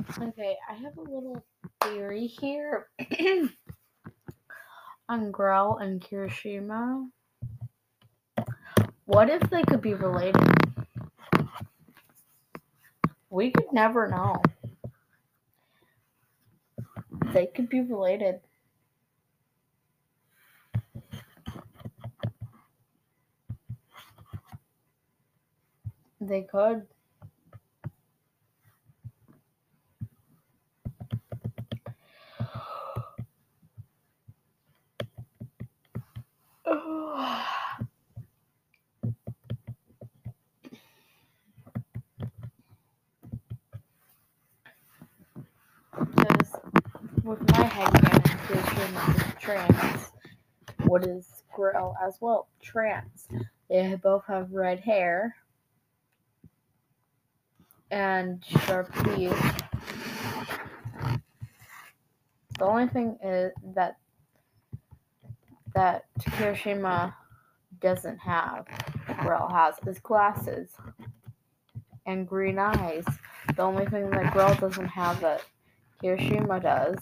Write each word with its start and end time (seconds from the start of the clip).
Okay, 0.00 0.56
I 0.68 0.74
have 0.74 0.96
a 0.96 1.02
little 1.02 1.44
theory 1.82 2.26
here 2.26 2.88
on 5.08 5.30
Grell 5.30 5.76
and 5.76 6.00
Kirishima. 6.00 7.08
What 9.04 9.28
if 9.28 9.42
they 9.50 9.62
could 9.62 9.82
be 9.82 9.94
related? 9.94 10.36
We 13.28 13.50
could 13.50 13.72
never 13.72 14.08
know. 14.08 14.40
They 17.34 17.46
could 17.46 17.68
be 17.68 17.80
related. 17.82 18.40
They 26.20 26.42
could. 26.42 26.86
Because 36.70 36.86
with 47.24 47.40
my 47.50 47.64
Kirishima 48.46 49.16
is 49.16 49.22
trans. 49.40 50.12
What 50.84 51.04
is 51.04 51.42
Grell 51.52 51.96
as 52.00 52.18
well? 52.20 52.46
Trans. 52.62 53.26
They 53.68 53.96
both 53.96 54.24
have 54.26 54.52
red 54.52 54.78
hair 54.78 55.34
and 57.90 58.44
sharp 58.64 58.94
teeth. 59.04 59.60
The 62.58 62.64
only 62.64 62.86
thing 62.86 63.18
is 63.24 63.52
that 63.74 63.96
that 65.74 66.04
Kirishima 66.20 67.14
doesn't 67.80 68.18
have, 68.18 68.66
Grell 69.20 69.48
has, 69.48 69.74
is 69.86 69.98
glasses 70.00 70.70
and 72.06 72.26
green 72.26 72.58
eyes. 72.58 73.04
The 73.56 73.62
only 73.62 73.86
thing 73.86 74.10
that 74.10 74.32
Grell 74.32 74.54
doesn't 74.54 74.88
have 74.88 75.20
that 75.20 75.44
Kirishima 76.02 76.62
does 76.62 76.98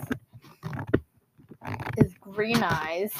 is 1.97 2.15
green 2.21 2.63
eyes. 2.63 3.13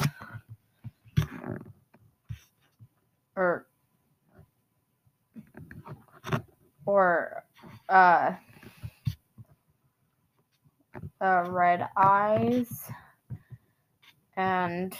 Or 3.35 3.65
or 6.85 7.43
uh, 7.87 8.33
uh 11.21 11.43
red 11.47 11.87
eyes 11.95 12.89
and 14.35 14.97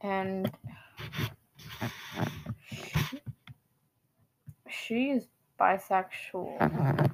and 0.00 0.50
she, 2.66 3.20
she's 4.68 5.26
bisexual. 5.60 7.10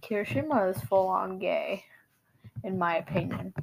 Kirishima 0.00 0.74
is 0.74 0.82
full 0.82 1.08
on 1.08 1.38
gay, 1.38 1.84
in 2.62 2.78
my 2.78 2.96
opinion. 2.98 3.54